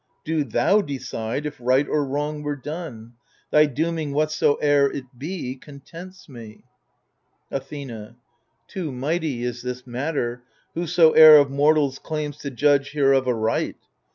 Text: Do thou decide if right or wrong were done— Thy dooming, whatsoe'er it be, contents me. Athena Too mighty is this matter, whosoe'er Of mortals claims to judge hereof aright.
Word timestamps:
Do 0.25 0.43
thou 0.43 0.81
decide 0.81 1.45
if 1.45 1.57
right 1.61 1.87
or 1.87 2.03
wrong 2.03 2.41
were 2.41 2.55
done— 2.55 3.13
Thy 3.51 3.67
dooming, 3.67 4.13
whatsoe'er 4.13 4.91
it 4.91 5.03
be, 5.15 5.55
contents 5.57 6.27
me. 6.27 6.63
Athena 7.51 8.15
Too 8.67 8.91
mighty 8.91 9.43
is 9.43 9.61
this 9.61 9.85
matter, 9.85 10.41
whosoe'er 10.73 11.37
Of 11.37 11.51
mortals 11.51 11.99
claims 11.99 12.37
to 12.37 12.49
judge 12.49 12.93
hereof 12.93 13.27
aright. 13.27 13.77